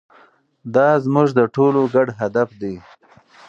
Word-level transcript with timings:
دا 0.75 0.87
زموږ 1.05 1.27
د 1.37 1.39
ټولو 1.55 1.81
ګډ 1.93 2.07
هدف 2.19 2.49
دی. 2.61 2.75